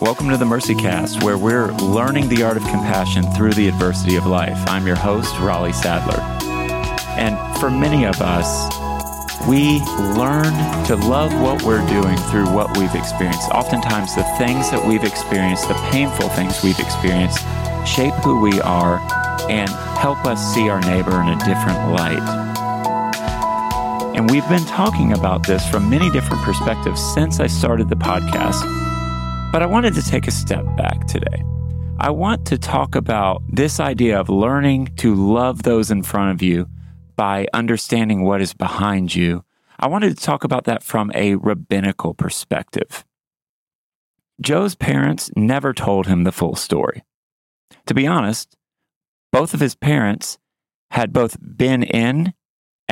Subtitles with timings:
[0.00, 4.16] Welcome to the Mercy Cast, where we're learning the art of compassion through the adversity
[4.16, 4.58] of life.
[4.68, 6.20] I'm your host, Raleigh Sadler.
[7.16, 8.68] And for many of us,
[9.48, 9.80] we
[10.18, 10.52] learn
[10.86, 13.48] to love what we're doing through what we've experienced.
[13.50, 17.38] Oftentimes, the things that we've experienced, the painful things we've experienced,
[17.86, 18.98] shape who we are
[19.48, 22.41] and help us see our neighbor in a different light.
[24.14, 28.60] And we've been talking about this from many different perspectives since I started the podcast.
[29.50, 31.42] But I wanted to take a step back today.
[31.98, 36.42] I want to talk about this idea of learning to love those in front of
[36.42, 36.68] you
[37.16, 39.44] by understanding what is behind you.
[39.78, 43.06] I wanted to talk about that from a rabbinical perspective.
[44.42, 47.02] Joe's parents never told him the full story.
[47.86, 48.56] To be honest,
[49.30, 50.38] both of his parents
[50.90, 52.34] had both been in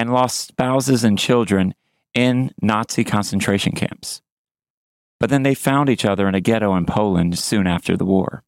[0.00, 1.74] and lost spouses and children
[2.14, 4.22] in Nazi concentration camps.
[5.18, 8.42] But then they found each other in a ghetto in Poland soon after the war.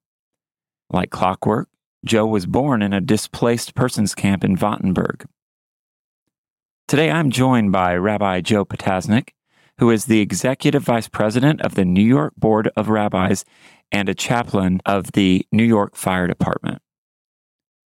[0.89, 1.69] Like clockwork,
[2.07, 5.27] Joe was born in a displaced persons camp in Wattenberg.
[6.89, 9.35] Today I'm joined by Rabbi Joe Potasnik,
[9.77, 13.45] who is the executive vice president of the New York Board of Rabbis
[13.93, 16.81] and a chaplain of the New York Fire Department.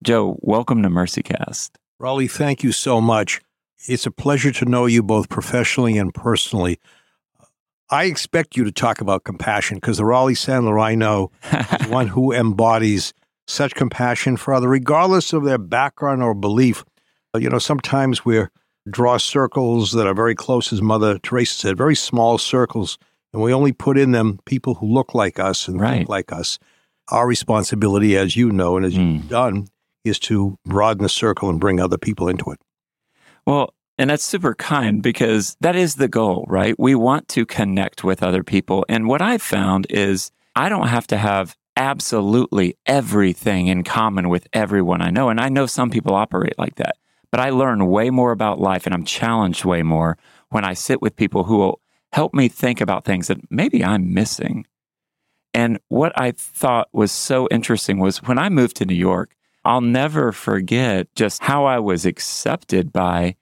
[0.04, 1.70] Joe, welcome to MercyCast.
[1.98, 3.40] Raleigh, thank you so much.
[3.88, 6.78] It's a pleasure to know you both professionally and personally.
[7.90, 11.30] I expect you to talk about compassion because the Raleigh Sadler I know
[11.80, 13.12] is one who embodies
[13.46, 16.84] such compassion for other, regardless of their background or belief.
[17.38, 18.44] You know, sometimes we
[18.90, 22.98] draw circles that are very close, as Mother Teresa said, very small circles,
[23.32, 25.98] and we only put in them people who look like us and Right.
[25.98, 26.58] think like us.
[27.08, 29.14] Our responsibility, as you know and as Mm.
[29.16, 29.68] you've done,
[30.02, 32.58] is to broaden the circle and bring other people into it.
[33.46, 36.78] Well, and that's super kind because that is the goal, right?
[36.78, 38.84] We want to connect with other people.
[38.88, 44.48] And what I've found is I don't have to have absolutely everything in common with
[44.52, 45.28] everyone I know.
[45.28, 46.96] And I know some people operate like that,
[47.30, 50.18] but I learn way more about life and I'm challenged way more
[50.50, 51.80] when I sit with people who will
[52.12, 54.66] help me think about things that maybe I'm missing.
[55.52, 59.35] And what I thought was so interesting was when I moved to New York,
[59.66, 63.34] I'll never forget just how I was accepted by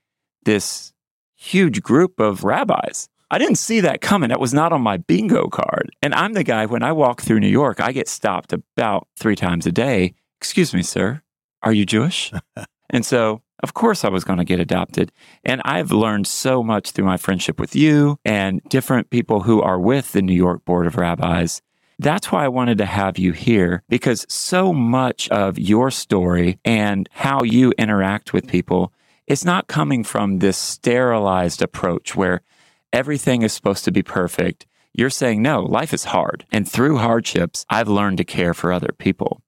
[0.46, 0.94] this
[1.36, 3.10] huge group of rabbis.
[3.30, 4.30] I didn't see that coming.
[4.30, 5.90] That was not on my bingo card.
[6.00, 9.36] And I'm the guy, when I walk through New York, I get stopped about three
[9.36, 10.14] times a day.
[10.40, 11.20] Excuse me, sir,
[11.62, 12.32] are you Jewish?
[12.90, 15.12] and so, of course, I was going to get adopted.
[15.44, 19.78] And I've learned so much through my friendship with you and different people who are
[19.78, 21.60] with the New York Board of Rabbis.
[21.98, 27.08] That's why I wanted to have you here because so much of your story and
[27.12, 28.92] how you interact with people
[29.26, 32.42] is not coming from this sterilized approach where
[32.92, 34.66] everything is supposed to be perfect.
[34.92, 36.44] You're saying, no, life is hard.
[36.52, 39.40] And through hardships, I've learned to care for other people.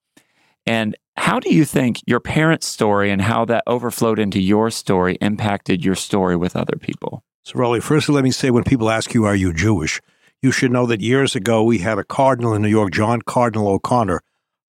[0.67, 5.17] And how do you think your parents' story and how that overflowed into your story
[5.21, 7.23] impacted your story with other people?
[7.45, 10.01] So, Raleigh, first let me say when people ask you, Are you Jewish?
[10.43, 13.69] You should know that years ago we had a cardinal in New York, John Cardinal
[13.69, 14.23] O'Connor,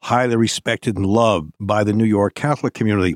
[0.04, 3.16] highly respected and loved by the New York Catholic community.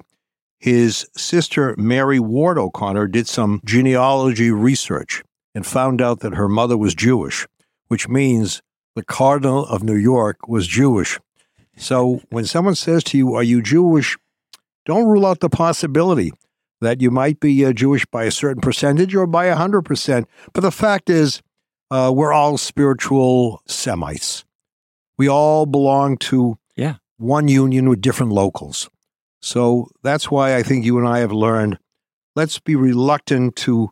[0.60, 5.24] His sister, Mary Ward O'Connor, did some genealogy research
[5.56, 7.48] and found out that her mother was Jewish,
[7.88, 8.62] which means
[8.96, 11.20] the Cardinal of New York was Jewish.
[11.78, 14.18] So when someone says to you, Are you Jewish?
[14.86, 16.32] Don't rule out the possibility
[16.82, 20.26] that you might be uh, Jewish by a certain percentage or by a 100%.
[20.54, 21.42] But the fact is,
[21.92, 24.44] uh, we're all spiritual Semites.
[25.18, 26.96] We all belong to Yeah.
[27.18, 28.90] one union with different locals.
[29.42, 31.78] So that's why I think you and I have learned
[32.36, 33.90] let's be reluctant to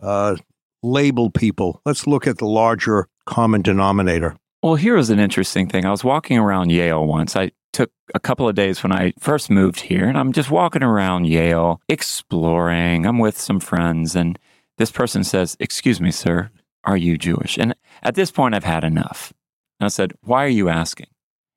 [0.00, 0.36] uh,
[0.82, 1.80] label people.
[1.84, 4.36] Let's look at the larger common denominator.
[4.62, 5.84] Well, here is an interesting thing.
[5.84, 7.36] I was walking around Yale once.
[7.36, 10.82] I took a couple of days when I first moved here, and I'm just walking
[10.82, 13.04] around Yale, exploring.
[13.06, 14.38] I'm with some friends, and
[14.78, 16.50] this person says, Excuse me, sir,
[16.86, 17.58] are you Jewish?
[17.58, 19.32] And at this point, I've had enough.
[19.78, 21.08] And I said, Why are you asking?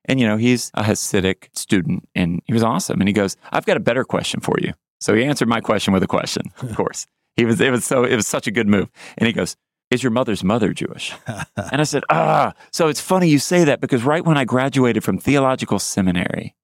[0.06, 3.00] And, you know, he's a Hasidic student, and he was awesome.
[3.00, 4.74] And he goes, I've got a better question for you.
[5.00, 7.06] So he answered my question with a question, of course.
[7.36, 8.90] He was, it was so, it was such a good move.
[9.18, 9.56] And he goes,
[9.92, 11.14] Is your mother's mother Jewish?
[11.72, 15.04] And I said, ah, so it's funny you say that because right when I graduated
[15.04, 16.56] from theological seminary,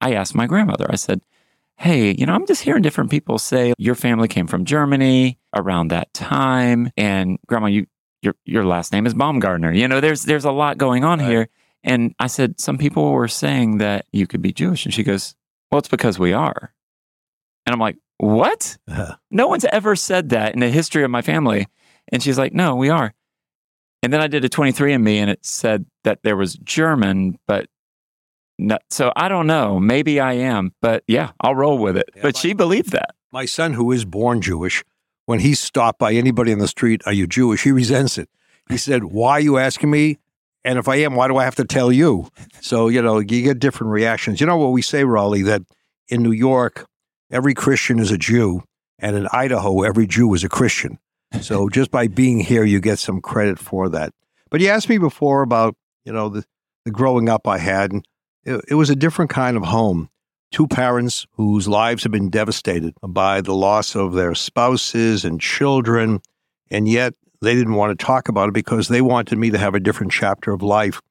[0.00, 1.22] I asked my grandmother, I said,
[1.76, 5.88] hey, you know, I'm just hearing different people say your family came from Germany around
[5.88, 6.90] that time.
[6.96, 7.86] And grandma, you,
[8.24, 9.72] your, your last name is Baumgartner.
[9.72, 11.28] You know, there's, there's a lot going on Right.
[11.28, 11.48] here.
[11.82, 14.84] And I said, some people were saying that you could be Jewish.
[14.86, 15.34] And she goes,
[15.70, 16.72] well, it's because we are.
[17.66, 18.76] And I'm like, what?
[19.30, 21.66] No one's ever said that in the history of my family.
[22.12, 23.12] And she's like, no, we are.
[24.02, 27.66] And then I did a 23andMe and it said that there was German, but
[28.58, 29.80] no, so I don't know.
[29.80, 32.08] Maybe I am, but yeah, I'll roll with it.
[32.14, 33.14] Yeah, but my- she believed that.
[33.32, 34.84] My son, who is born Jewish,
[35.26, 37.62] when he's stopped by anybody in the street, are you Jewish?
[37.62, 38.28] He resents it.
[38.68, 40.18] He said, Why are you asking me?
[40.64, 42.28] And if I am, why do I have to tell you?
[42.60, 44.40] So, you know, you get different reactions.
[44.40, 45.62] You know what we say, Raleigh, that
[46.08, 46.86] in New York,
[47.30, 48.62] every Christian is a Jew,
[48.98, 50.98] and in Idaho, every Jew is a Christian.
[51.42, 54.12] So just by being here, you get some credit for that.
[54.50, 56.44] But you asked me before about, you know, the,
[56.84, 58.06] the growing up I had, and
[58.44, 60.08] it, it was a different kind of home
[60.54, 66.22] two parents whose lives have been devastated by the loss of their spouses and children,
[66.70, 67.12] and yet
[67.42, 70.12] they didn't want to talk about it because they wanted me to have a different
[70.12, 71.02] chapter of life.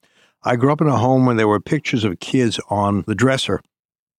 [0.43, 3.61] I grew up in a home where there were pictures of kids on the dresser.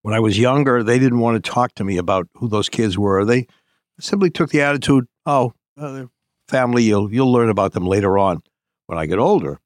[0.03, 2.99] When I was younger, they didn't want to talk to me about who those kids
[2.99, 3.25] were.
[3.25, 3.47] They
[3.99, 6.05] simply took the attitude, "Oh, uh,
[6.49, 8.43] family, you'll you'll learn about them later on."
[8.89, 9.59] When I get older,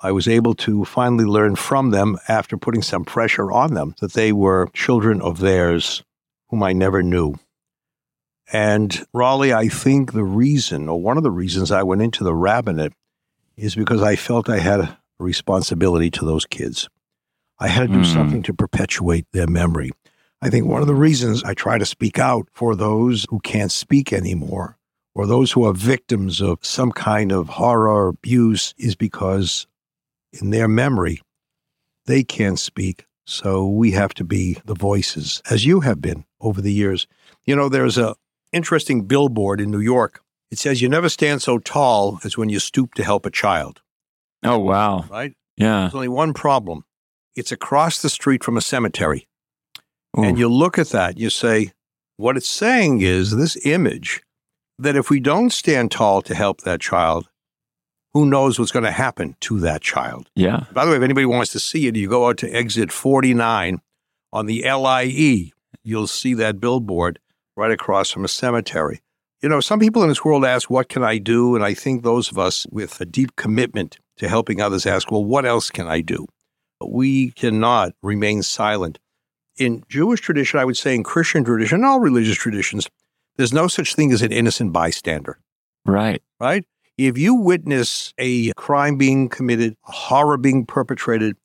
[0.00, 4.12] I was able to finally learn from them after putting some pressure on them that
[4.12, 6.02] they were children of theirs
[6.48, 7.36] whom I never knew.
[8.52, 12.34] And Raleigh, I think the reason, or one of the reasons I went into the
[12.34, 12.92] rabbinate
[13.56, 16.88] is because I felt I had a responsibility to those kids.
[17.58, 18.12] I had to do Mm.
[18.12, 19.90] something to perpetuate their memory.
[20.42, 23.72] I think one of the reasons I try to speak out for those who can't
[23.72, 24.76] speak anymore
[25.14, 29.66] or those who are victims of some kind of horror or abuse is because
[30.40, 31.20] in their memory,
[32.06, 33.06] they can't speak.
[33.26, 37.06] So we have to be the voices, as you have been over the years.
[37.44, 38.14] You know, there's a
[38.52, 40.22] interesting billboard in New York.
[40.50, 43.82] It says, "You never stand so tall as when you stoop to help a child."
[44.44, 45.06] Oh, wow.
[45.10, 45.34] Right?
[45.56, 45.80] Yeah.
[45.80, 46.84] There's only one problem.
[47.34, 49.26] It's across the street from a cemetery.
[50.16, 50.22] Ooh.
[50.22, 51.72] And you look at that, you say,
[52.16, 54.22] what it's saying is this image
[54.78, 57.28] that if we don't stand tall to help that child,
[58.16, 60.30] who knows what's going to happen to that child?
[60.34, 60.64] yeah.
[60.72, 63.78] By the way, if anybody wants to see it, you go out to exit 49
[64.32, 65.52] on the LIE.
[65.84, 67.18] You'll see that billboard
[67.56, 69.02] right across from a cemetery.
[69.42, 71.54] You know, some people in this world ask, What can I do?
[71.54, 75.22] And I think those of us with a deep commitment to helping others ask, Well,
[75.24, 76.26] what else can I do?
[76.80, 78.98] But we cannot remain silent.
[79.58, 82.88] In Jewish tradition, I would say in Christian tradition, all religious traditions,
[83.36, 85.38] there's no such thing as an innocent bystander
[85.84, 86.22] Right.
[86.40, 86.64] right?
[86.98, 91.36] If you witness a crime being committed, a horror being perpetrated,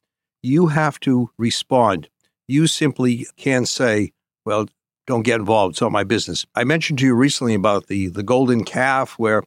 [0.42, 2.08] you have to respond.
[2.48, 4.14] You simply can't say,
[4.46, 4.68] well,
[5.08, 5.74] don't get involved.
[5.74, 6.46] It's not my business.
[6.56, 9.44] I mentioned to you recently about the, the golden calf, where,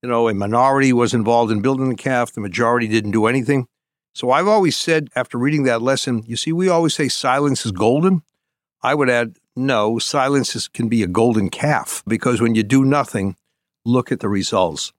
[0.00, 3.66] you know, a minority was involved in building the calf, the majority didn't do anything.
[4.14, 7.72] So I've always said, after reading that lesson, you see, we always say silence is
[7.72, 8.22] golden.
[8.80, 12.84] I would add, no, silence is, can be a golden calf because when you do
[12.84, 13.34] nothing,
[13.84, 14.92] look at the results.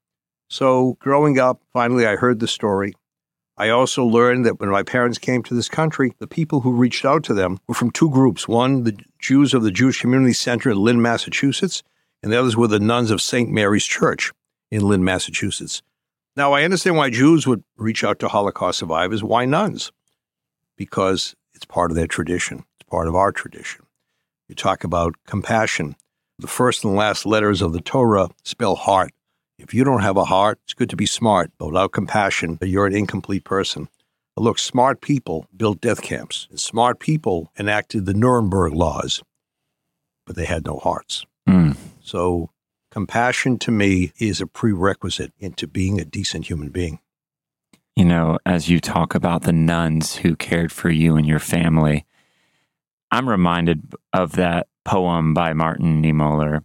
[0.54, 2.94] So, growing up, finally, I heard the story.
[3.58, 7.06] I also learned that when my parents came to this country, the people who reached
[7.06, 8.48] out to them were from two groups.
[8.48, 11.82] One, the Jews of the Jewish Community Center in Lynn, Massachusetts,
[12.22, 13.50] and the others were the nuns of St.
[13.50, 14.32] Mary's Church
[14.70, 15.82] in Lynn, Massachusetts.
[16.36, 19.24] Now, I understand why Jews would reach out to Holocaust survivors.
[19.24, 19.92] Why nuns?
[20.78, 23.88] Because it's part of their tradition, it's part of our tradition.
[24.48, 25.96] You talk about compassion.
[26.38, 29.14] The first and last letters of the Torah spell heart.
[29.58, 32.88] If you don't have a heart, it's good to be smart, but without compassion, you're
[32.88, 33.88] an incomplete person.
[34.36, 39.22] But look, smart people built death camps, and smart people enacted the Nuremberg laws,
[40.26, 41.26] but they had no hearts.
[41.48, 41.78] Mm.
[42.02, 42.50] So,
[42.90, 47.00] compassion to me is a prerequisite into being a decent human being.
[47.96, 52.06] You know, as you talk about the nuns who cared for you and your family,
[53.12, 56.64] I'm reminded of that poem by Martin Niemöller,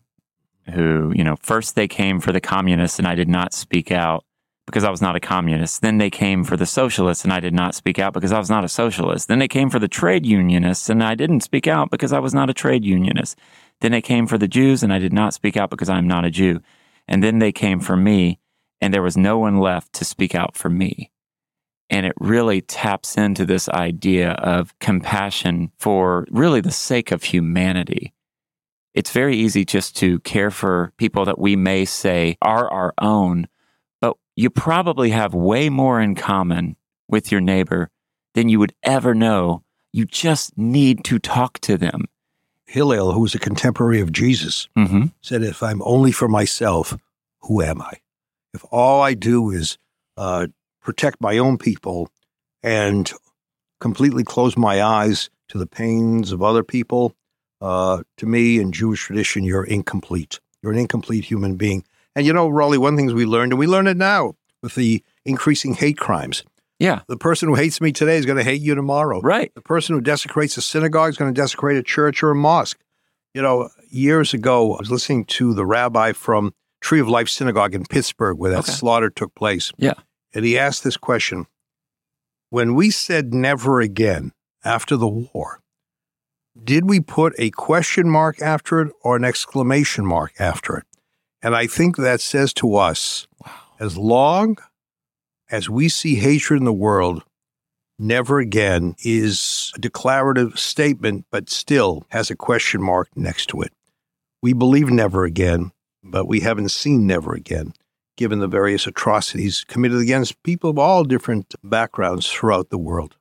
[0.70, 4.24] who, you know, first they came for the communists and I did not speak out
[4.66, 5.80] because I was not a communist.
[5.80, 8.50] Then they came for the socialists and I did not speak out because I was
[8.50, 9.26] not a socialist.
[9.28, 12.34] Then they came for the trade unionists and I didn't speak out because I was
[12.34, 13.38] not a trade unionist.
[13.80, 16.26] Then they came for the Jews and I did not speak out because I'm not
[16.26, 16.60] a Jew.
[17.06, 18.38] And then they came for me
[18.80, 21.10] and there was no one left to speak out for me.
[21.88, 28.12] And it really taps into this idea of compassion for really the sake of humanity.
[28.98, 33.46] It's very easy just to care for people that we may say are our own,
[34.00, 36.74] but you probably have way more in common
[37.06, 37.90] with your neighbor
[38.34, 39.62] than you would ever know.
[39.92, 42.06] You just need to talk to them.
[42.66, 45.06] Hillel, who was a contemporary of Jesus, Mm-hmm.
[45.22, 46.98] said, If I'm only for myself,
[47.42, 47.98] who am I?
[48.52, 49.78] If all I do is
[50.16, 50.48] uh,
[50.82, 52.10] protect my own people
[52.64, 53.12] and
[53.78, 57.14] completely close my eyes to the pains of other people,
[57.60, 60.40] uh, to me in Jewish tradition, you're incomplete.
[60.62, 61.84] You're an incomplete human being.
[62.16, 65.02] And you know, Raleigh, one thing we learned, and we learn it now with the
[65.24, 66.44] increasing hate crimes.
[66.78, 67.00] Yeah.
[67.08, 69.20] The person who hates me today is going to hate you tomorrow.
[69.20, 69.52] Right.
[69.54, 72.78] The person who desecrates a synagogue is going to desecrate a church or a mosque.
[73.34, 77.74] You know, years ago, I was listening to the rabbi from Tree of Life Synagogue
[77.74, 78.72] in Pittsburgh where that Okay.
[78.72, 79.72] slaughter took place.
[79.76, 79.94] Yeah.
[80.34, 81.46] And he asked this question
[82.50, 84.32] When we said never again
[84.64, 85.60] after the war,
[86.62, 90.84] did we put a question mark after it or an exclamation mark after it?
[91.42, 93.26] And I think that says to us
[93.78, 94.58] as long
[95.50, 97.22] as we see hatred in the world,
[97.98, 103.72] never again is a declarative statement, but still has a question mark next to it.
[104.42, 105.72] We believe never again,
[106.02, 107.72] but we haven't seen never again,
[108.16, 113.16] given the various atrocities committed against people of all different backgrounds throughout the world.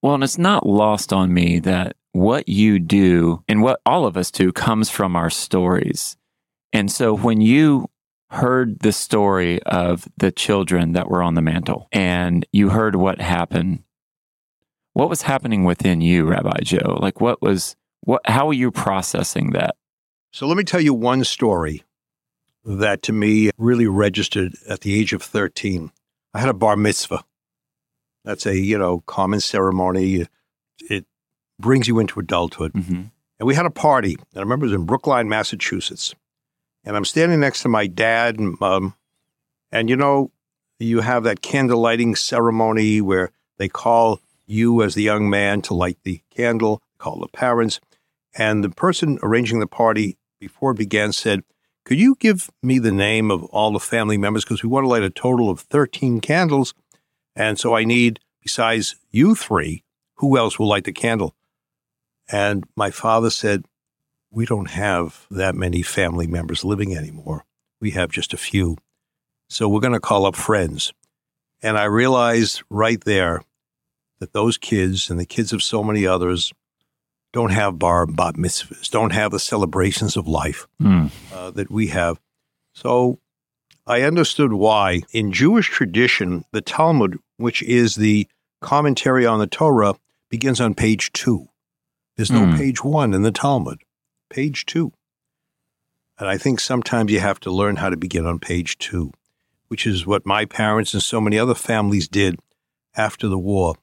[0.00, 4.16] Well, and it's not lost on me that what you do and what all of
[4.16, 6.16] us do comes from our stories.
[6.72, 7.88] And so when you
[8.30, 13.20] heard the story of the children that were on the mantle and you heard what
[13.20, 13.82] happened,
[14.92, 16.98] what was happening within you, Rabbi Joe?
[17.00, 19.76] Like what was what how were you processing that?
[20.32, 21.84] So let me tell you one story
[22.64, 25.90] that to me really registered at the age of 13.
[26.34, 27.24] I had a bar mitzvah.
[28.24, 30.26] That's a, you know, common ceremony.
[30.80, 31.06] It
[31.58, 32.72] brings you into adulthood.
[32.72, 33.02] Mm-hmm.
[33.38, 34.14] And we had a party.
[34.14, 36.14] And I remember it was in Brookline, Massachusetts.
[36.84, 38.94] And I'm standing next to my dad and mom.
[39.70, 40.30] And you know,
[40.78, 45.74] you have that candle lighting ceremony where they call you as the young man to
[45.74, 47.80] light the candle, call the parents.
[48.34, 51.42] And the person arranging the party before it began said,
[51.84, 54.44] Could you give me the name of all the family members?
[54.44, 56.74] Because we want to light a total of 13 candles.
[57.34, 59.84] And so I need, besides you three,
[60.14, 61.34] who else will light the candle?
[62.30, 63.64] And my father said,
[64.30, 67.44] We don't have that many family members living anymore.
[67.80, 68.76] We have just a few.
[69.48, 70.92] So we're going to call up friends.
[71.62, 73.42] And I realized right there
[74.20, 76.52] that those kids and the kids of so many others
[77.32, 81.10] don't have bar and bat mitzvahs, don't have the celebrations of life Mm.
[81.32, 82.20] uh, that we have.
[82.74, 83.18] So
[83.86, 88.28] I understood why in Jewish tradition, the Talmud, which is the
[88.60, 89.94] commentary on the Torah,
[90.30, 91.47] begins on page two.
[92.18, 92.56] There's no Hmm.
[92.56, 93.78] page one in the Talmud,
[94.28, 94.92] page two.
[96.18, 99.12] And I think sometimes you have to learn how to begin on page two,
[99.68, 102.40] which is what my parents and so many other families did
[102.96, 103.76] after the war,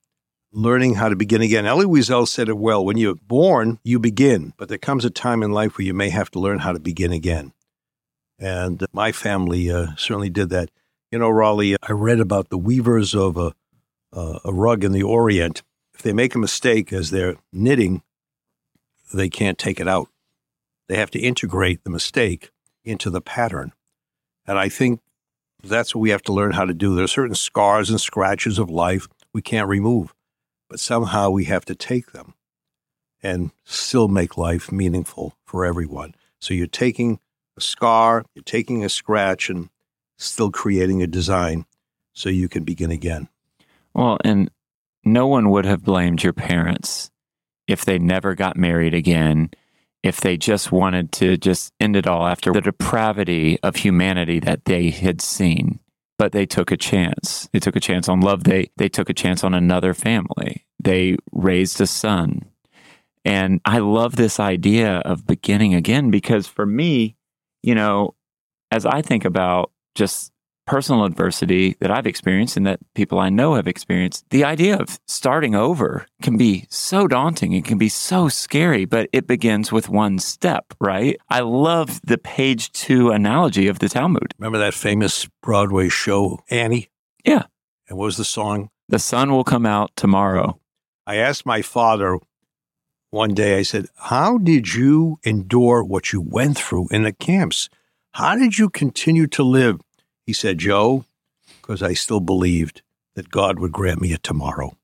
[0.51, 1.65] learning how to begin again.
[1.65, 5.41] Elie Wiesel said it well when you're born, you begin, but there comes a time
[5.41, 7.53] in life where you may have to learn how to begin again.
[8.37, 10.69] And my family uh, certainly did that.
[11.09, 13.53] You know, Raleigh, I read about the weavers of a,
[14.11, 15.63] uh, a rug in the Orient.
[15.93, 18.01] If they make a mistake as they're knitting,
[19.13, 20.09] they can't take it out.
[20.87, 22.51] They have to integrate the mistake
[22.83, 23.73] into the pattern.
[24.45, 25.01] And I think
[25.63, 26.95] that's what we have to learn how to do.
[26.95, 30.13] There are certain scars and scratches of life we can't remove,
[30.69, 32.35] but somehow we have to take them
[33.23, 36.13] and still make life meaningful for everyone.
[36.39, 37.19] So you're taking
[37.57, 39.69] a scar, you're taking a scratch, and
[40.17, 41.65] still creating a design
[42.13, 43.27] so you can begin again.
[43.93, 44.51] Well, and
[45.03, 47.09] no one would have blamed your parents
[47.67, 49.49] if they never got married again,
[50.03, 54.65] if they just wanted to just end it all after the depravity of humanity that
[54.65, 55.79] they had seen.
[56.17, 57.49] But they took a chance.
[57.51, 58.43] They took a chance on love.
[58.43, 60.65] They they took a chance on another family.
[60.81, 62.43] They raised a son.
[63.25, 67.17] And I love this idea of beginning again because for me,
[67.63, 68.13] you know,
[68.71, 70.31] as I think about just
[70.65, 74.99] personal adversity that I've experienced and that people I know have experienced, the idea of
[75.07, 77.53] starting over can be so daunting.
[77.53, 81.17] It can be so scary, but it begins with one step, right?
[81.29, 84.33] I love the page two analogy of the Talmud.
[84.39, 86.89] Remember that famous Broadway show, Annie?
[87.23, 87.43] Yeah.
[87.87, 88.69] And what was the song?
[88.89, 90.59] The sun will come out tomorrow.
[91.07, 92.19] I asked my father
[93.11, 97.69] one day, I said, How did you endure what you went through in the camps?
[98.13, 99.79] How did you continue to live?
[100.25, 101.05] He said, Joe,
[101.61, 102.81] because I still believed
[103.15, 104.77] that God would grant me a tomorrow.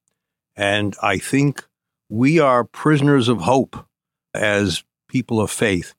[0.56, 1.66] And I think
[2.10, 3.86] we are prisoners of hope
[4.34, 5.94] as people of faith.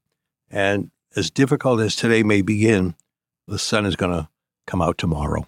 [0.50, 2.94] And as difficult as today may begin,
[3.46, 4.28] the sun is going to
[4.66, 5.46] come out tomorrow.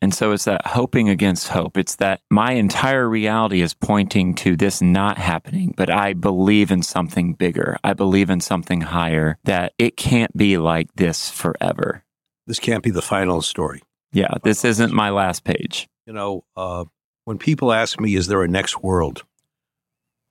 [0.00, 1.76] And so it's that hoping against hope.
[1.76, 6.82] It's that my entire reality is pointing to this not happening, but I believe in
[6.82, 7.76] something bigger.
[7.82, 12.04] I believe in something higher, that it can't be like this forever.
[12.48, 13.82] This can't be the final story.
[14.10, 15.86] Yeah, this isn't my last page.
[16.06, 16.86] You know, uh,
[17.26, 19.22] when people ask me, is there a next world?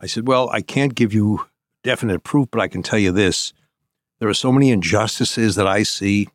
[0.02, 1.46] I said, well, I can't give you
[1.84, 3.54] definite proof, but I can tell you this.
[4.20, 6.28] There are so many injustices that I see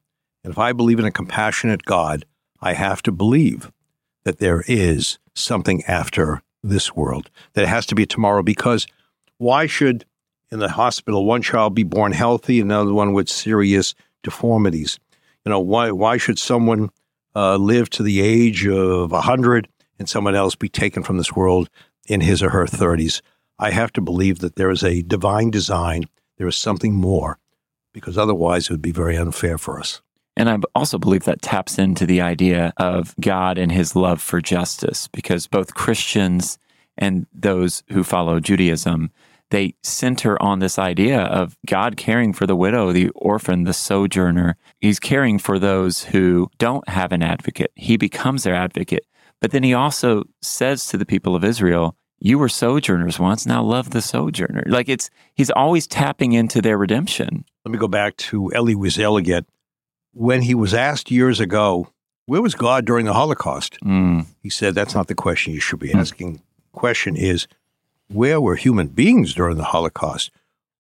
[0.44, 2.24] And if I believe in a compassionate God,
[2.60, 3.70] I have to believe
[4.24, 8.42] that there is something after this world, that it has to be tomorrow.
[8.42, 8.86] Because
[9.38, 10.04] why should
[10.50, 14.98] in the hospital one child be born healthy, and another one with serious deformities?
[15.44, 16.90] You know, why, why should someone
[17.34, 19.68] uh, live to the age of 100
[19.99, 21.68] and someone else be taken from this world
[22.06, 23.22] in his or her 30s?
[23.58, 26.04] I have to believe that there is a divine design,
[26.38, 27.38] there is something more,
[27.92, 30.00] because otherwise it would be very unfair for us.
[30.37, 34.40] And I also believe that taps into the idea of God and his love for
[34.40, 36.58] justice, because both Christians
[36.96, 39.11] and those who follow Judaism,
[39.52, 44.56] they center on this idea of God caring for the widow, the orphan, the sojourner.
[44.80, 47.71] He's caring for those who don't have an advocate.
[47.76, 49.06] He becomes their advocate.
[49.40, 53.62] But then he also says to the people of Israel, you were sojourners once, now
[53.62, 54.64] love the sojourner.
[54.66, 57.44] Like it's, he's always tapping into their redemption.
[57.64, 59.44] Let me go back to Elie Wiesel again
[60.12, 61.88] when he was asked years ago,
[62.26, 63.78] where was God during the Holocaust?
[63.85, 64.26] Mm.
[64.42, 66.35] He said, that's not the question you should be asking.
[66.35, 67.49] The question is,
[68.12, 70.31] where were human beings during the Holocaust?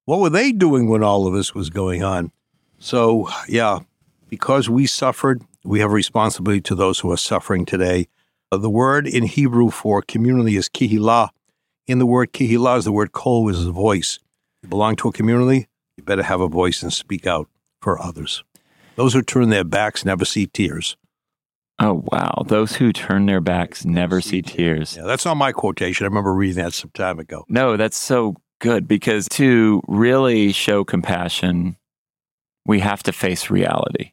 [0.04, 2.32] What were they doing when all of this was going on?
[2.78, 3.80] So, yeah,
[4.28, 8.08] because we suffered, we have responsibility to those who are suffering today.
[8.50, 11.30] Uh, the word in Hebrew for community is kihilah.
[11.86, 14.18] In the word kihilah is the word kol, is a voice.
[14.62, 17.48] You belong to a community, you better have a voice and speak out
[17.80, 18.44] for others.
[18.96, 20.96] Those who turn their backs never see tears.
[21.82, 22.44] Oh, wow.
[22.46, 24.96] Those who turn their backs never see tears.
[24.96, 26.04] Yeah, that's not my quotation.
[26.04, 27.44] I remember reading that some time ago.
[27.48, 31.76] No, that's so good because to really show compassion,
[32.64, 34.12] we have to face reality.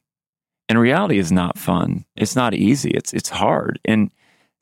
[0.68, 2.06] And reality is not fun.
[2.16, 2.90] It's not easy.
[2.90, 3.80] It's it's hard.
[3.86, 4.12] And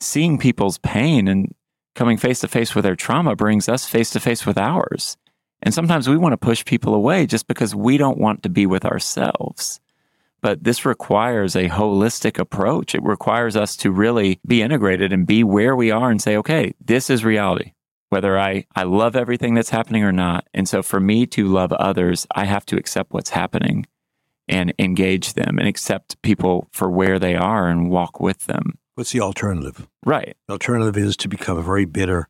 [0.00, 1.54] seeing people's pain and
[1.94, 5.16] coming face to face with their trauma brings us face to face with ours.
[5.62, 8.66] And sometimes we want to push people away just because we don't want to be
[8.66, 9.80] with ourselves.
[10.40, 12.94] But this requires a holistic approach.
[12.94, 16.74] It requires us to really be integrated and be where we are and say, okay,
[16.84, 17.72] this is reality,
[18.10, 20.46] whether I, I love everything that's happening or not.
[20.54, 23.86] And so for me to love others, I have to accept what's happening
[24.48, 28.78] and engage them and accept people for where they are and walk with them.
[28.94, 29.86] What's the alternative?
[30.04, 30.36] Right.
[30.46, 32.28] The alternative is to become a very bitter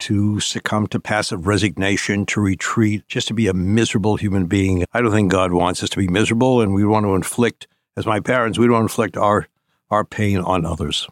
[0.00, 4.84] to succumb to passive resignation, to retreat, just to be a miserable human being.
[4.92, 8.06] I don't think God wants us to be miserable, and we want to inflict, as
[8.06, 9.48] my parents, we don't inflict our
[9.90, 11.06] our pain on others.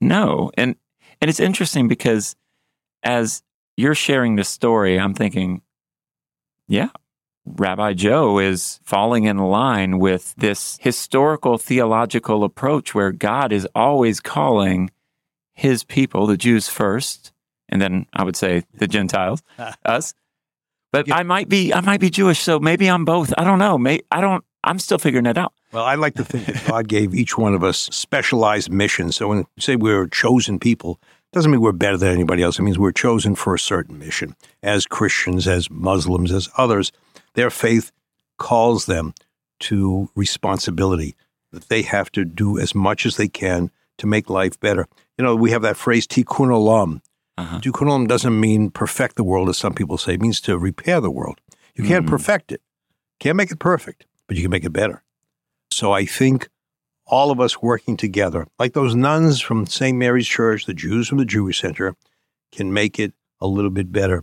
[0.00, 0.76] No, and
[1.20, 2.36] and it's interesting because
[3.02, 3.42] as
[3.76, 5.62] you're sharing this story, I'm thinking,
[6.68, 6.88] yeah,
[7.44, 14.20] Rabbi Joe is falling in line with this historical theological approach where God is always
[14.20, 14.90] calling
[15.52, 17.32] his people, the Jews first,
[17.70, 19.74] and then I would say the Gentiles, ah.
[19.84, 20.14] us.
[20.92, 21.16] But yeah.
[21.16, 23.32] I might be I might be Jewish, so maybe I'm both.
[23.38, 23.78] I don't know.
[23.78, 24.44] May, I don't.
[24.62, 25.54] I'm still figuring it out.
[25.72, 29.16] Well, I like to think that God gave each one of us specialized missions.
[29.16, 31.00] So when you say we're chosen people,
[31.32, 32.58] doesn't mean we're better than anybody else.
[32.58, 34.34] It means we're chosen for a certain mission.
[34.62, 36.90] As Christians, as Muslims, as others,
[37.34, 37.92] their faith
[38.38, 39.14] calls them
[39.60, 41.14] to responsibility
[41.52, 44.88] that they have to do as much as they can to make life better.
[45.18, 47.00] You know, we have that phrase tikkun olam,
[47.40, 48.06] uh-huh.
[48.06, 50.14] doesn't mean perfect the world, as some people say.
[50.14, 51.40] It means to repair the world.
[51.74, 52.60] You can't mm perfect it,
[53.18, 55.02] can't make it perfect, but you can make it better.
[55.70, 56.48] So I think
[57.06, 59.96] all of us working together, like those nuns from St.
[59.96, 61.94] Mary's Church, the Jews from the Jewish Center,
[62.52, 64.22] can make it a little bit better.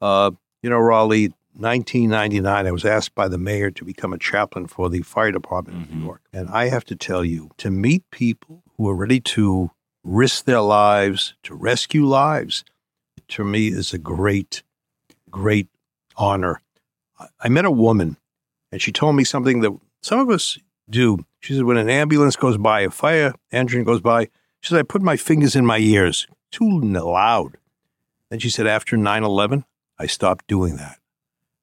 [0.00, 4.66] Uh, you know, Raleigh, 1999, I was asked by the mayor to become a chaplain
[4.66, 5.84] for the fire department mm-hmm.
[5.84, 6.06] of New mm-hmm.
[6.06, 6.22] York.
[6.32, 9.70] And I have to tell you, to meet people who are ready to
[10.04, 12.64] risk their lives to rescue lives,
[13.28, 14.62] to me is a great,
[15.30, 15.68] great
[16.16, 16.62] honor.
[17.40, 18.16] I met a woman
[18.72, 20.58] and she told me something that some of us
[20.88, 21.24] do.
[21.40, 24.24] She said, when an ambulance goes by, a fire engine goes by,
[24.60, 27.56] she said, I put my fingers in my ears, too loud.
[28.28, 29.64] Then she said, after 9 11,
[29.98, 30.98] I stopped doing that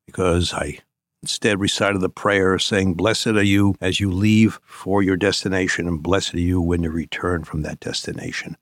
[0.05, 0.79] because I
[1.27, 6.01] instead recited the prayer saying, Blessed are you as you leave for your destination, and
[6.01, 8.55] blessed are you when you return from that destination.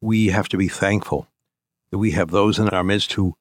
[0.00, 1.26] We have to be thankful
[1.90, 3.34] that we have those in our midst who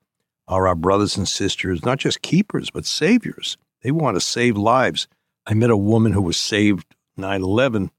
[0.48, 3.56] are our brothers and sisters, not just keepers, but saviors.
[3.84, 5.08] They want to save lives.
[5.46, 7.92] I met a woman who was saved 9 11,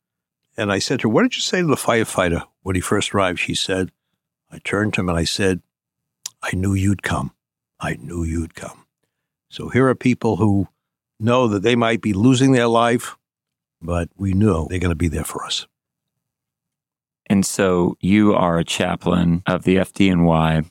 [0.56, 3.14] and I said to her, What did you say to the firefighter when he first
[3.14, 3.38] arrived?
[3.38, 3.92] She said,
[4.50, 5.62] I turned to him and I said,
[6.42, 7.30] I knew you'd come.
[7.78, 8.84] I knew you'd come.
[9.48, 10.66] So here are people who
[11.22, 13.16] know that they might be losing their life,
[13.80, 15.66] but we know they're going to be there for us.
[17.26, 20.68] And so you are a chaplain of the FDNY,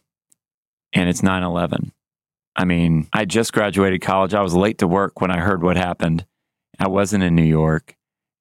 [0.93, 1.91] and it's 9 11.
[2.55, 4.33] I mean, I just graduated college.
[4.33, 6.25] I was late to work when I heard what happened.
[6.77, 7.95] I wasn't in New York.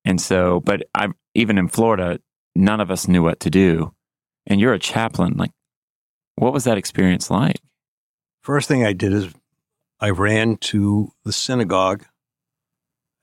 [0.05, 2.21] And so, but I even in Florida,
[2.55, 3.95] none of us knew what to do.
[4.47, 5.35] And you're a chaplain.
[5.37, 5.53] Like,
[6.37, 7.61] what was that experience like?
[8.43, 9.33] First thing I did is
[10.03, 12.07] I ran to the synagogue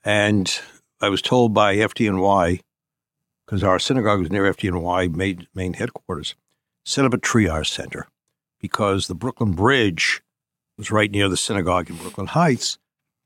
[0.06, 0.62] and
[1.02, 2.62] I was told by FDNY,
[3.46, 6.36] because our synagogue was near FDNY main, main headquarters,
[6.86, 8.08] set up a triage center
[8.62, 10.22] because the Brooklyn Bridge
[10.78, 12.78] was right near the synagogue in Brooklyn Heights.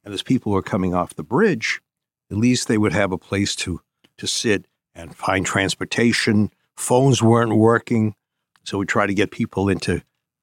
[0.05, 1.81] And as people were coming off the bridge,
[2.29, 3.81] at least they would have a place to,
[4.17, 6.51] to sit and find transportation.
[6.77, 8.15] Phones weren't working.
[8.63, 10.01] So we tried to get people into,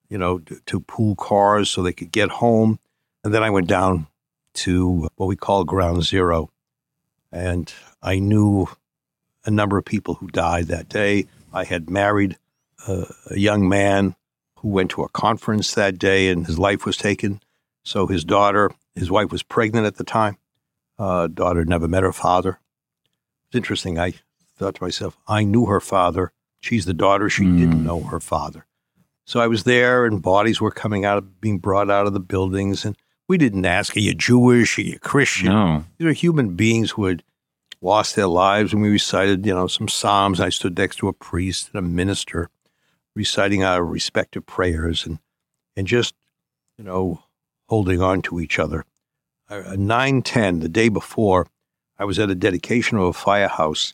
[0.09, 2.79] you know, to, to pool cars so they could get home.
[3.23, 4.07] And then I went down
[4.55, 6.49] to what we call ground zero.
[7.31, 8.67] And I knew
[9.45, 11.27] a number of people who died that day.
[11.53, 12.37] I had married
[12.87, 14.15] a, a young man
[14.57, 17.41] who went to a conference that day and his life was taken.
[17.83, 20.37] So his daughter, his wife was pregnant at the time.
[20.97, 22.59] Uh, daughter never met her father.
[23.47, 23.97] It's interesting.
[23.97, 24.13] I
[24.57, 26.31] thought to myself, I knew her father.
[26.59, 27.29] She's the daughter.
[27.29, 27.57] She mm.
[27.57, 28.65] didn't know her father.
[29.25, 32.19] So I was there, and bodies were coming out, of, being brought out of the
[32.19, 32.97] buildings, and
[33.29, 34.77] we didn't ask, "Are you Jewish?
[34.77, 35.85] Are you Christian?" No.
[35.97, 37.23] These are human beings who had
[37.81, 40.41] lost their lives, and we recited, you know, some psalms.
[40.41, 42.49] I stood next to a priest and a minister,
[43.15, 45.19] reciting our respective prayers, and
[45.77, 46.13] and just,
[46.77, 47.23] you know,
[47.69, 48.83] holding on to each other.
[49.47, 51.47] Uh, nine ten, the day before,
[51.97, 53.93] I was at a dedication of a firehouse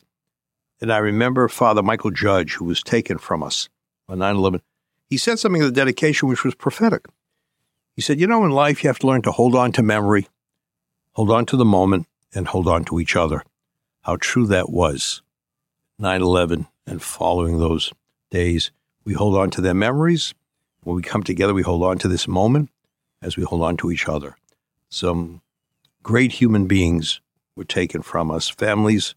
[0.80, 3.68] and I remember Father Michael Judge, who was taken from us
[4.08, 4.62] on 9 11.
[5.08, 7.06] He said something at the dedication which was prophetic.
[7.96, 10.28] He said, You know, in life, you have to learn to hold on to memory,
[11.12, 13.42] hold on to the moment, and hold on to each other.
[14.02, 15.22] How true that was.
[15.98, 17.92] 9 11 and following those
[18.30, 18.70] days,
[19.04, 20.34] we hold on to their memories.
[20.84, 22.70] When we come together, we hold on to this moment
[23.20, 24.36] as we hold on to each other.
[24.88, 25.40] Some
[26.04, 27.20] great human beings
[27.56, 29.16] were taken from us, families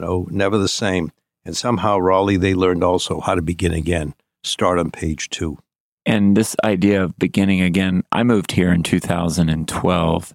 [0.00, 1.12] no, never the same.
[1.44, 4.14] And somehow, Raleigh, they learned also how to begin again.
[4.42, 5.58] Start on page two.
[6.06, 10.34] And this idea of beginning again, I moved here in 2012.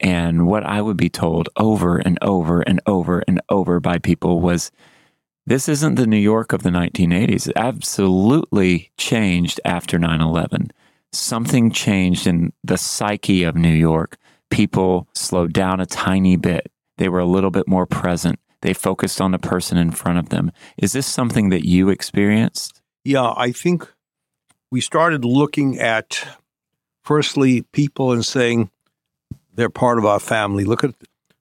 [0.00, 4.40] And what I would be told over and over and over and over by people
[4.40, 4.70] was
[5.46, 7.48] this isn't the New York of the 1980s.
[7.48, 10.70] It absolutely changed after 9 11.
[11.12, 14.16] Something changed in the psyche of New York.
[14.50, 18.38] People slowed down a tiny bit, they were a little bit more present.
[18.60, 20.52] They focused on the person in front of them.
[20.76, 22.82] Is this something that you experienced?
[23.04, 23.90] Yeah, I think
[24.70, 26.38] we started looking at,
[27.02, 28.70] firstly, people and saying
[29.54, 30.64] they're part of our family.
[30.64, 30.94] Look at,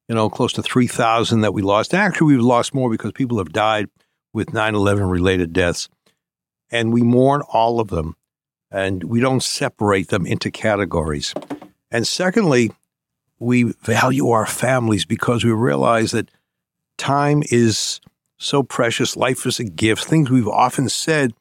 [0.07, 1.93] you know, close to 3,000 that we lost.
[1.93, 3.87] Actually, we've lost more because people have died
[4.33, 5.89] with 9 11 related deaths.
[6.71, 8.15] And we mourn all of them
[8.71, 11.33] and we don't separate them into categories.
[11.91, 12.71] And secondly,
[13.39, 16.29] we value our families because we realize that
[16.97, 18.01] time is
[18.37, 19.17] so precious.
[19.17, 20.03] Life is a gift.
[20.03, 21.33] Things we've often said,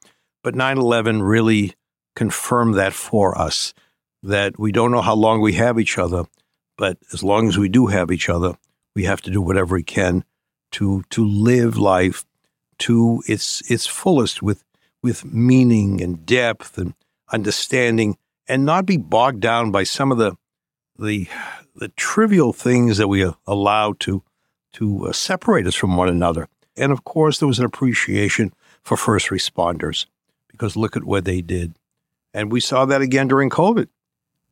[0.42, 1.74] but 9 11 really
[2.14, 3.74] confirmed that for us
[4.22, 6.24] that we don't know how long we have each other,
[6.76, 8.56] but as long as we do have each other,
[8.94, 10.24] we have to do whatever we can
[10.72, 12.24] to to live life
[12.78, 14.64] to its its fullest with
[15.02, 16.94] with meaning and depth and
[17.32, 18.16] understanding
[18.48, 20.36] and not be bogged down by some of the
[20.98, 21.28] the
[21.76, 24.22] the trivial things that we allow to
[24.72, 26.48] to uh, separate us from one another.
[26.76, 30.06] And of course, there was an appreciation for first responders
[30.58, 31.74] because look at what they did.
[32.34, 33.88] And we saw that again during COVID,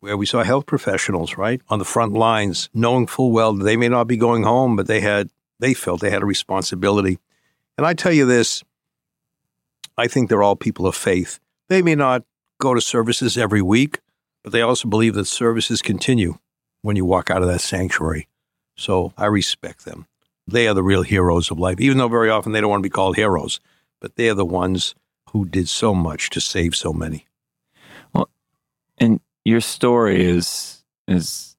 [0.01, 3.89] where we saw health professionals, right, on the front lines, knowing full well they may
[3.89, 7.19] not be going home, but they had they felt they had a responsibility.
[7.77, 8.63] And I tell you this,
[9.99, 11.41] I think they're all people of faith.
[11.69, 12.23] They may not
[12.59, 14.01] go to services every week,
[14.43, 16.39] but they also believe that services continue
[16.83, 18.29] when you walk out of that sanctuary.
[18.77, 20.07] So I respect them.
[20.47, 22.89] They are the real heroes of life, even though very often they don't want to
[22.89, 23.61] be called heroes,
[24.01, 24.95] but they're the ones
[25.31, 27.27] who did so much to save so many.
[28.13, 28.29] Well,
[28.99, 31.57] and your story is is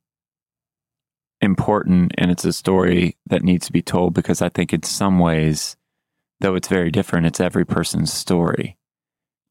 [1.40, 5.20] important and it's a story that needs to be told because I think in some
[5.20, 5.78] ways,
[6.40, 8.78] though it's very different, it's every person's story.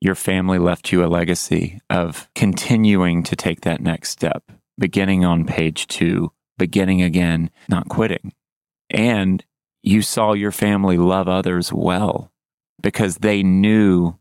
[0.00, 4.42] Your family left you a legacy of continuing to take that next step,
[4.78, 8.32] beginning on page two, beginning again, not quitting.
[8.90, 9.44] And
[9.82, 12.30] you saw your family love others well
[12.82, 14.18] because they knew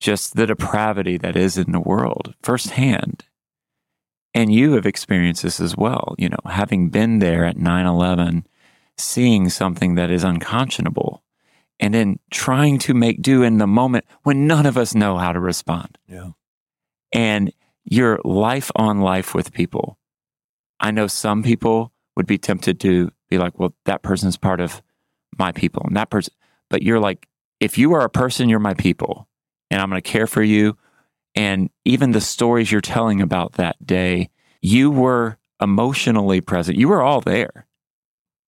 [0.00, 3.24] just the depravity that is in the world firsthand.
[4.34, 8.46] And you have experienced this as well, you know, having been there at 9 11,
[8.98, 11.22] seeing something that is unconscionable,
[11.78, 15.32] and then trying to make do in the moment when none of us know how
[15.32, 15.98] to respond.
[16.08, 16.30] Yeah.
[17.12, 17.52] And
[17.84, 19.98] your life on life with people
[20.80, 24.82] I know some people would be tempted to be like, well, that person's part of
[25.38, 26.34] my people and that person.
[26.74, 27.28] But you're like,
[27.60, 29.28] if you are a person, you're my people
[29.70, 30.76] and I'm going to care for you.
[31.36, 36.76] And even the stories you're telling about that day, you were emotionally present.
[36.76, 37.68] You were all there.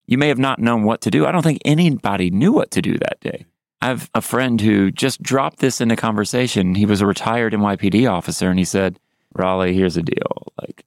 [0.09, 1.25] You may have not known what to do.
[1.25, 3.47] I don't think anybody knew what to do that day.
[3.81, 6.75] I have a friend who just dropped this into conversation.
[6.75, 8.99] He was a retired NYPD officer and he said,
[9.37, 10.53] Raleigh, here's the deal.
[10.61, 10.85] Like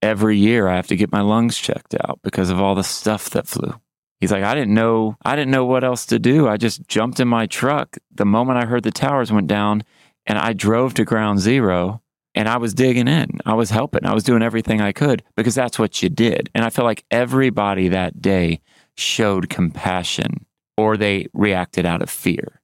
[0.00, 3.28] every year I have to get my lungs checked out because of all the stuff
[3.28, 3.74] that flew.
[4.20, 6.46] He's like, I didn't know, I didn't know what else to do.
[6.46, 9.82] I just jumped in my truck the moment I heard the towers went down
[10.26, 12.02] and I drove to ground zero
[12.34, 13.38] and I was digging in.
[13.46, 14.04] I was helping.
[14.04, 16.50] I was doing everything I could because that's what you did.
[16.54, 18.60] And I feel like everybody that day
[18.94, 20.44] showed compassion
[20.76, 22.60] or they reacted out of fear.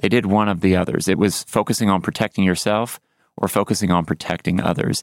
[0.00, 1.08] They did one of the others.
[1.08, 3.00] It was focusing on protecting yourself
[3.36, 5.02] or focusing on protecting others.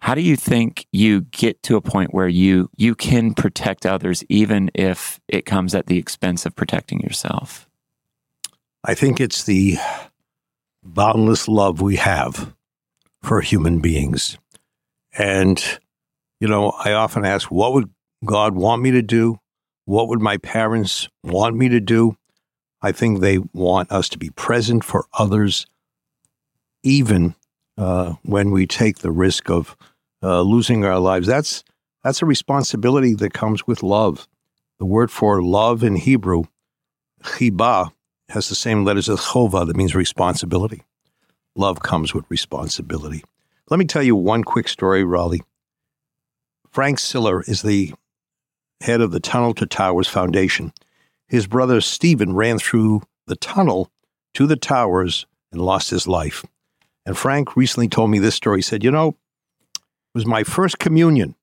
[0.00, 4.22] How do you think you get to a point where you you can protect others
[4.28, 7.68] even if it comes at the expense of protecting yourself?
[8.84, 9.78] I think it's the
[10.82, 12.54] boundless love we have
[13.22, 14.36] for human beings.
[15.16, 15.62] And
[16.38, 17.88] you know, I often ask what would
[18.24, 19.38] God want me to do?
[19.86, 22.16] What would my parents want me to do?
[22.82, 25.66] I think they want us to be present for others
[26.82, 27.34] even
[27.76, 29.76] uh, when we take the risk of
[30.22, 31.26] uh, losing our lives.
[31.26, 31.64] That's
[32.02, 34.28] that's a responsibility that comes with love.
[34.78, 36.44] The word for love in Hebrew,
[37.22, 37.92] chiba,
[38.28, 40.82] has the same letters as chova, that means responsibility.
[41.56, 43.22] Love comes with responsibility.
[43.70, 45.42] Let me tell you one quick story, Raleigh.
[46.70, 47.94] Frank Siller is the
[48.80, 50.72] head of the Tunnel to Towers Foundation.
[51.28, 53.90] His brother Stephen ran through the tunnel
[54.34, 56.44] to the towers and lost his life.
[57.06, 58.58] And Frank recently told me this story.
[58.58, 59.80] He said, You know, it
[60.14, 61.34] was my first communion,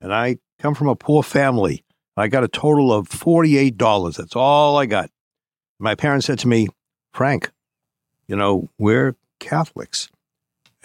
[0.00, 1.84] and I come from a poor family.
[2.16, 4.16] I got a total of $48.
[4.16, 5.10] That's all I got.
[5.80, 6.68] My parents said to me,
[7.12, 7.50] Frank,
[8.28, 10.08] you know, we're Catholics,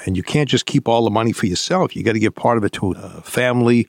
[0.06, 1.96] and you can't just keep all the money for yourself.
[1.96, 3.88] You got to give part of it to a family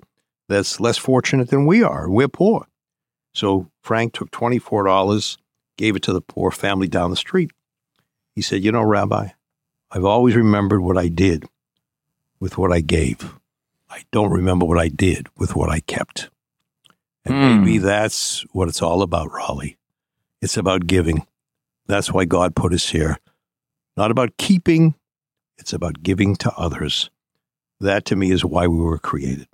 [0.49, 2.11] that's less fortunate than we are.
[2.11, 2.67] We're poor.
[3.35, 5.39] So Frank took $24,
[5.79, 7.53] gave it to the poor family down the street.
[8.35, 9.29] He said, You know, Rabbi,
[9.91, 11.45] I've always remembered what I did
[12.39, 13.35] with what I gave.
[13.91, 16.31] I don't remember what I did with what I kept.
[17.25, 17.59] And mm.
[17.61, 19.77] maybe that's what it's all about, Raleigh.
[20.41, 21.27] It's about giving.
[21.87, 23.19] That's why God put us here.
[23.97, 24.95] Not about keeping,
[25.59, 27.11] it's about giving to others.
[27.81, 29.49] That to me is why we were created.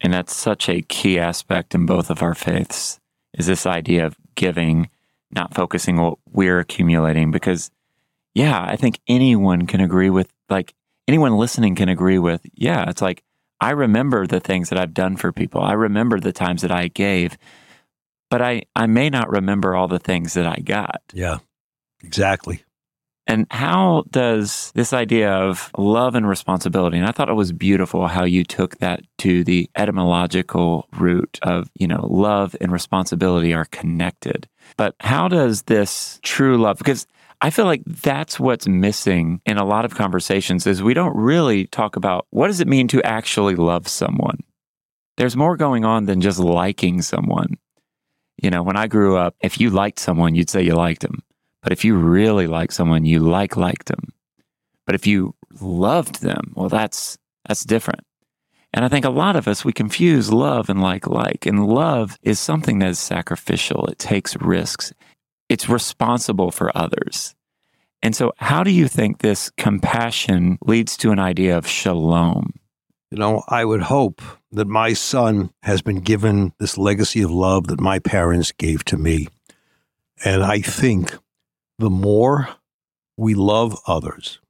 [0.00, 2.98] And that's such a key aspect in both of our faiths
[3.34, 4.90] is this idea of giving,
[5.30, 7.30] not focusing what we're accumulating.
[7.30, 7.70] Because,
[8.34, 10.74] yeah, I think anyone can agree with like
[11.08, 13.22] anyone listening can agree with, yeah, it's like,
[13.60, 15.62] I remember the things that I've done for people.
[15.62, 17.36] I remember the times that I gave,
[18.30, 21.00] but I, I may not remember all the things that I got.
[21.12, 21.38] Yeah,
[22.02, 22.64] exactly.
[23.28, 28.08] And how does this idea of love and responsibility, and I thought it was beautiful
[28.08, 33.66] how you took that to the etymological root of, you know, love and responsibility are
[33.66, 34.48] connected.
[34.76, 37.06] But how does this true love, because
[37.44, 41.66] I feel like that's what's missing in a lot of conversations is we don't really
[41.66, 44.38] talk about what does it mean to actually love someone.
[45.16, 47.58] There's more going on than just liking someone.
[48.40, 51.20] You know, when I grew up, if you liked someone, you'd say you liked them.
[51.64, 54.12] But if you really like someone, you like liked them.
[54.86, 58.04] But if you loved them, well, that's that's different.
[58.72, 61.44] And I think a lot of us we confuse love and like like.
[61.44, 63.86] And love is something that is sacrificial.
[63.86, 64.92] It takes risks
[65.52, 67.34] it's responsible for others.
[68.02, 72.54] And so, how do you think this compassion leads to an idea of shalom?
[73.10, 77.66] You know, I would hope that my son has been given this legacy of love
[77.66, 79.28] that my parents gave to me.
[80.24, 81.14] And I think
[81.78, 82.48] the more
[83.18, 84.40] we love others,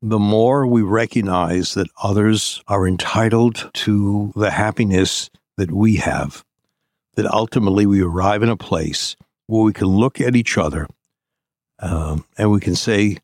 [0.00, 6.42] the more we recognize that others are entitled to the happiness that we have,
[7.16, 9.14] that ultimately we arrive in a place
[9.46, 10.86] where we can look at each other
[11.78, 13.18] um, and we can say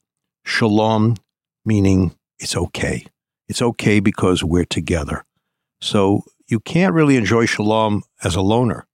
[0.44, 1.16] shalom,
[1.64, 3.04] meaning it's okay.
[3.48, 5.24] It's okay because we're together.
[5.80, 8.86] So you can't really enjoy shalom as a loner.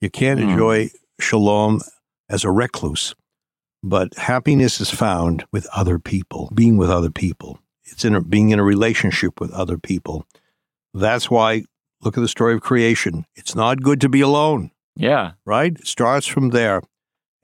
[0.00, 0.50] You can't mm.
[0.50, 1.80] enjoy shalom
[2.28, 3.14] as a recluse.
[3.82, 7.60] But happiness is found with other people, being with other people.
[7.84, 10.26] It's in a, being in a relationship with other people.
[10.94, 11.64] That's why
[12.02, 13.24] look at the story of creation.
[13.34, 14.70] It's not good to be alone.
[14.98, 15.32] Yeah.
[15.46, 15.74] Right?
[15.78, 16.82] It starts from there.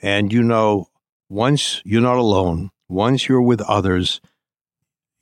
[0.03, 0.89] And you know,
[1.31, 4.21] once you're not alone, once you're with others,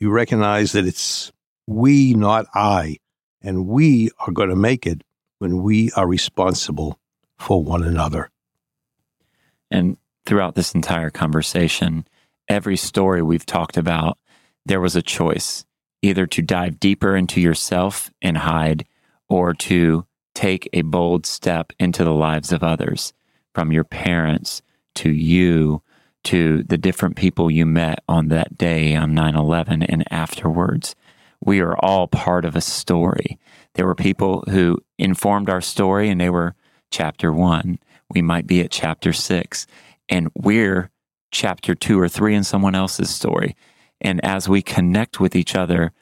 [0.00, 1.30] you recognize that it's
[1.66, 2.96] we, not I.
[3.42, 5.02] And we are going to make it
[5.38, 6.98] when we are responsible
[7.38, 8.30] for one another.
[9.70, 12.06] And throughout this entire conversation,
[12.48, 14.18] every story we've talked about,
[14.64, 15.64] there was a choice
[16.00, 18.86] either to dive deeper into yourself and hide
[19.28, 23.12] or to take a bold step into the lives of others,
[23.54, 24.62] from your parents
[24.94, 25.82] to you
[26.24, 30.94] to the different people you met on that day on 9 11 and afterwards.
[31.44, 33.38] We are all part of a story.
[33.74, 36.54] There were people who informed our story and they were
[36.90, 37.78] chapter one.
[38.10, 39.66] We might be at chapter six,
[40.08, 40.90] and we're
[41.30, 43.56] chapter two or three in someone else's story.
[44.00, 45.92] And as we connect with each other,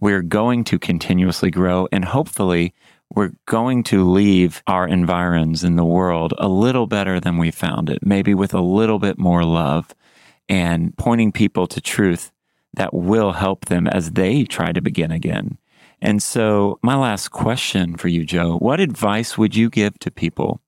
[0.00, 2.74] we're going to continuously grow and hopefully
[3.14, 7.90] we're going to leave our environs in the world a little better than we found
[7.90, 9.94] it, maybe with a little bit more love
[10.48, 12.30] and pointing people to truth
[12.74, 15.58] that will help them as they try to begin again.
[16.00, 20.60] And so, my last question for you, Joe what advice would you give to people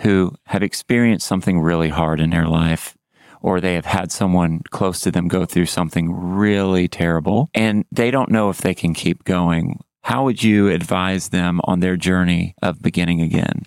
[0.00, 2.96] who have experienced something really hard in their life?
[3.42, 8.10] Or they have had someone close to them go through something really terrible and they
[8.10, 12.52] don't know if they can keep going how would you advise them on their journey
[12.62, 13.62] of beginning again?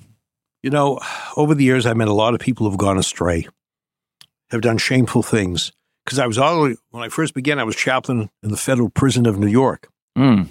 [0.62, 0.99] You know,
[1.38, 3.47] over the years, I've met a lot of people who've gone astray,
[4.51, 5.71] have done shameful things.
[6.03, 9.25] Because I was already, when I first began, I was chaplain in the federal prison
[9.25, 9.88] of New York.
[10.17, 10.49] Mm.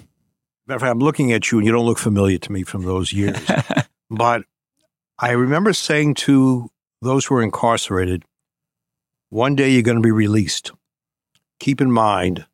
[0.65, 2.85] Matter of fact, I'm looking at you and you don't look familiar to me from
[2.85, 3.37] those years.
[4.09, 4.45] but
[5.19, 6.71] I remember saying to
[7.03, 8.23] those who were incarcerated,
[9.29, 10.71] one day you're going to be released.
[11.59, 12.47] Keep in mind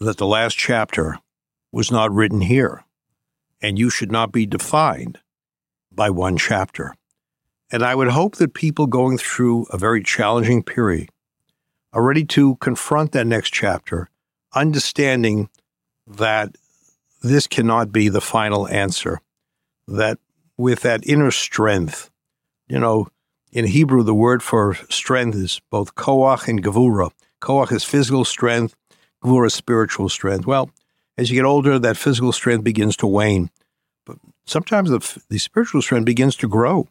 [0.00, 1.18] that the last chapter
[1.76, 2.86] was not written here,
[3.60, 5.18] and you should not be defined
[5.92, 6.94] by one chapter.
[7.70, 11.10] And I would hope that people going through a very challenging period
[11.92, 14.08] are ready to confront that next chapter,
[14.54, 15.50] understanding
[16.06, 16.56] that
[17.22, 19.20] this cannot be the final answer,
[19.86, 20.18] that
[20.56, 22.10] with that inner strength,
[22.68, 23.06] you know,
[23.52, 27.10] in Hebrew, the word for strength is both koach and gevura.
[27.42, 28.74] Koach is physical strength,
[29.22, 30.46] gevura is spiritual strength.
[30.46, 30.70] Well,
[31.18, 33.50] as you get older, that physical strength begins to wane.
[34.04, 36.88] But sometimes the, the spiritual strength begins to grow.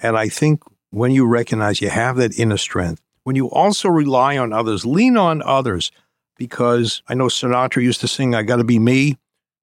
[0.00, 4.38] And I think when you recognize you have that inner strength, when you also rely
[4.38, 5.92] on others, lean on others,
[6.36, 9.18] because I know Sinatra used to sing, I got to be me.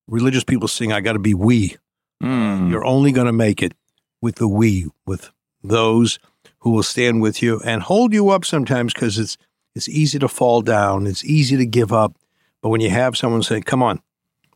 [0.08, 1.76] Religious people sing, I got to be we.
[2.24, 2.70] Mm.
[2.70, 3.74] You're only going to make it
[4.22, 5.32] with the we, with
[5.64, 6.20] those
[6.60, 9.38] who will stand with you and hold you up sometimes because it's,
[9.76, 12.16] it's easy to fall down, it's easy to give up.
[12.62, 14.02] But when you have someone say, come on,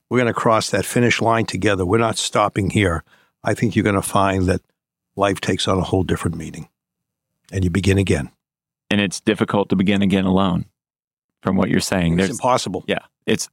[0.10, 3.04] we're going to cross that finish line together, we're not stopping here,
[3.44, 4.62] I think you're going to find that
[5.16, 6.68] life takes on a whole different meaning
[7.52, 8.32] and you begin again.
[8.90, 10.66] And it's difficult to begin again alone
[11.42, 12.14] from what you're saying.
[12.14, 12.84] It's There's, impossible.
[12.88, 13.06] Yeah.
[13.26, 13.50] It's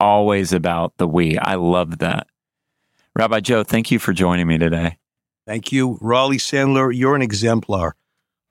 [0.00, 1.38] always about the we.
[1.38, 2.26] I love that.
[3.14, 4.98] Rabbi Joe, thank you for joining me today.
[5.46, 5.98] Thank you.
[6.00, 7.94] Raleigh Sadler, you're an exemplar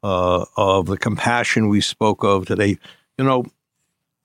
[0.03, 2.77] uh, of the compassion we spoke of today.
[3.17, 3.45] You know,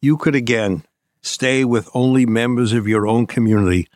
[0.00, 0.84] you could again
[1.22, 3.88] stay with only members of your own community.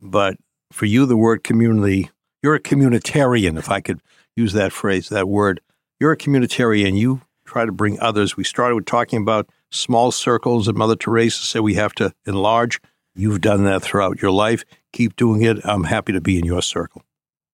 [0.00, 0.36] But
[0.72, 2.10] for you, the word community,
[2.42, 4.00] you're a communitarian, if I could
[4.36, 5.60] use that phrase, that word.
[6.00, 6.98] You're a communitarian.
[6.98, 8.36] You try to bring others.
[8.36, 12.80] We started with talking about small circles and Mother Teresa said we have to enlarge.
[13.14, 14.64] You've done that throughout your life.
[14.92, 15.58] Keep doing it.
[15.64, 17.02] I'm happy to be in your circle.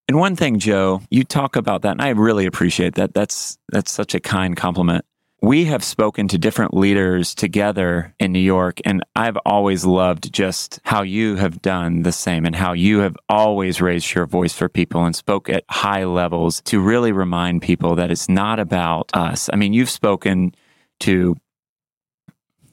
[0.09, 3.15] And one thing, Joe, you talk about that, and I really appreciate that.
[3.15, 5.05] That's that's such a kind compliment
[5.43, 10.81] we have spoken to different leaders together in New York, and I've always loved just
[10.85, 14.69] how you have done the same and how you have always raised your voice for
[14.69, 19.49] people and spoke at high levels to really remind people that it's not about us.
[19.53, 20.55] I mean, you've spoken
[21.01, 21.37] to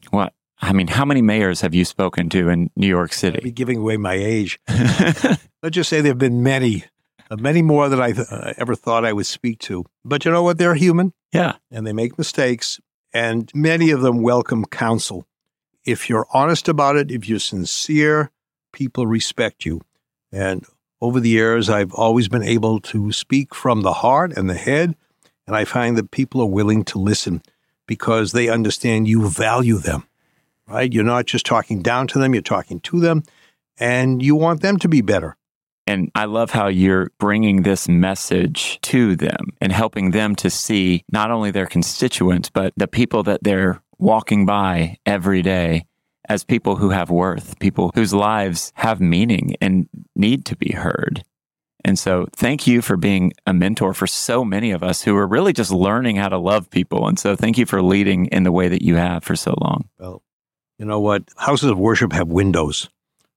[0.10, 0.34] what?
[0.60, 3.38] I mean, how many mayors have you spoken to in New York City?
[3.38, 4.60] I'd be giving away my age.
[4.68, 6.84] Let's just say there have been many,
[7.36, 9.86] many more than I th- uh, ever thought I would speak to.
[10.06, 10.58] But you know what?
[10.58, 11.14] They're human.
[11.34, 11.56] Yeah.
[11.72, 12.80] And they make mistakes,
[13.14, 15.28] and many of them welcome counsel.
[15.86, 18.32] If you're honest about it, if you're sincere,
[18.72, 19.82] people respect you.
[20.32, 20.66] And
[21.02, 24.96] over the years, I've always been able to speak from the heart and the head,
[25.46, 27.42] and I find that people are willing to listen
[27.86, 30.04] because they understand you value them,
[30.68, 30.92] right?
[30.92, 33.24] You're not just talking down to them, you're talking to them,
[33.80, 35.38] and you want them to be better.
[35.88, 41.06] And I love how you're bringing this message to them and helping them to see
[41.12, 45.86] not only their constituents, but the people that they're walking by every day
[46.28, 51.24] as people who have worth, people whose lives have meaning and need to be heard.
[51.86, 55.28] And so, thank you for being a mentor for so many of us who are
[55.28, 57.08] really just learning how to love people.
[57.08, 59.88] And so, thank you for leading in the way that you have for so long.
[59.98, 60.22] Well,
[60.80, 61.24] you know what?
[61.38, 62.90] Houses of worship have windows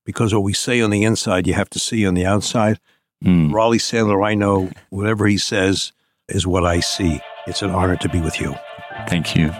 [0.05, 2.79] because what we say on the inside, you have to see on the outside.
[3.23, 3.53] Mm.
[3.53, 5.91] Raleigh Sadler, I know whatever he says
[6.27, 7.19] is what I see.
[7.47, 8.55] It's an honor to be with you.
[9.07, 9.51] Thank you.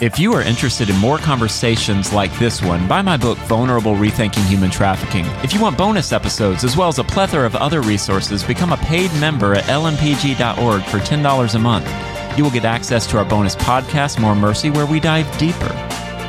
[0.00, 4.46] If you are interested in more conversations like this one, buy my book, Vulnerable Rethinking
[4.46, 5.26] Human Trafficking.
[5.42, 8.76] If you want bonus episodes as well as a plethora of other resources, become a
[8.76, 12.38] paid member at lmpg.org for $10 a month.
[12.38, 15.74] You will get access to our bonus podcast, More Mercy, where we dive deeper.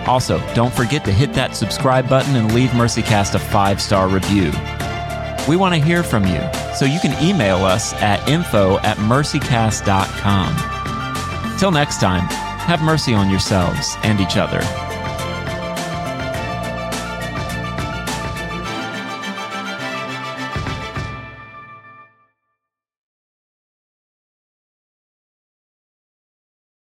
[0.09, 4.51] Also, don't forget to hit that subscribe button and leave MercyCast a five star review.
[5.47, 6.41] We want to hear from you,
[6.73, 10.55] so you can email us at info at mercycast.com.
[11.59, 14.88] Till next time, have mercy on yourselves and each other.